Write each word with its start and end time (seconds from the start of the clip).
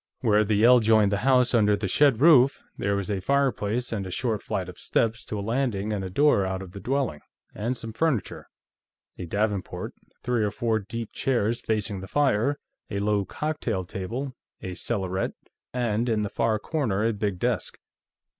Where 0.21 0.43
the 0.43 0.63
ell 0.63 0.79
joined 0.79 1.11
the 1.11 1.17
house 1.29 1.53
under 1.53 1.75
the 1.75 1.87
shed 1.87 2.21
roof, 2.21 2.63
there 2.75 2.95
was 2.95 3.11
a 3.11 3.21
fireplace, 3.21 3.91
and 3.93 4.07
a 4.07 4.09
short 4.09 4.41
flight 4.41 4.67
of 4.67 4.79
steps 4.79 5.23
to 5.25 5.37
a 5.39 5.45
landing 5.45 5.93
and 5.93 6.03
a 6.03 6.09
door 6.09 6.43
out 6.43 6.63
of 6.63 6.71
the 6.71 6.79
dwelling, 6.79 7.21
and 7.53 7.77
some 7.77 7.93
furniture 7.93 8.47
a 9.19 9.27
davenport, 9.27 9.93
three 10.23 10.43
or 10.43 10.49
four 10.49 10.79
deep 10.79 11.11
chairs 11.11 11.61
facing 11.61 11.99
the 12.01 12.07
fire, 12.07 12.57
a 12.89 12.97
low 12.97 13.25
cocktail 13.25 13.85
table, 13.85 14.33
a 14.59 14.73
cellarette, 14.73 15.33
and, 15.71 16.09
in 16.09 16.23
the 16.23 16.29
far 16.29 16.57
corner, 16.57 17.05
a 17.05 17.13
big 17.13 17.37
desk. 17.37 17.77